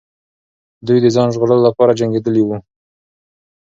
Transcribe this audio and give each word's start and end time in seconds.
دوی 0.87 0.97
د 1.01 1.07
ځان 1.15 1.27
ژغورلو 1.33 1.65
لپاره 1.67 1.97
جنګېدلې 1.99 2.43
وو. 2.45 2.57